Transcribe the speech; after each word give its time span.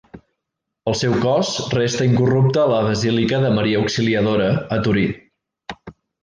El 0.91 0.95
seu 1.01 1.11
cos 1.25 1.51
resta 1.73 2.07
incorrupte 2.09 2.63
a 2.63 2.65
la 2.71 2.79
Basílica 2.89 3.43
de 3.45 3.53
Maria 3.59 3.83
Auxiliadora 3.85 4.49
a 4.79 4.83
Torí. 4.89 5.05